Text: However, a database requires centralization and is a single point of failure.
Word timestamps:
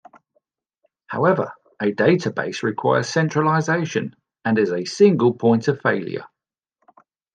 However, 1.05 1.53
a 1.79 1.91
database 1.91 2.63
requires 2.63 3.07
centralization 3.07 4.15
and 4.43 4.57
is 4.57 4.71
a 4.71 4.83
single 4.83 5.35
point 5.35 5.67
of 5.67 5.79
failure. 5.79 6.25